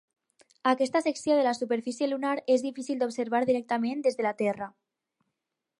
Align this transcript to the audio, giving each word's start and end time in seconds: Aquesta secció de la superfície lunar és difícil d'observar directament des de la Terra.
Aquesta 0.69 1.01
secció 1.07 1.35
de 1.39 1.43
la 1.47 1.53
superfície 1.57 2.07
lunar 2.13 2.33
és 2.55 2.65
difícil 2.69 3.03
d'observar 3.03 3.45
directament 3.51 4.01
des 4.09 4.19
de 4.23 4.27
la 4.29 4.37
Terra. 4.45 4.71